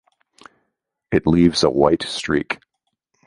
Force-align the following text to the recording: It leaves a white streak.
It 1.11 1.27
leaves 1.27 1.61
a 1.63 1.69
white 1.69 2.01
streak. 2.01 2.57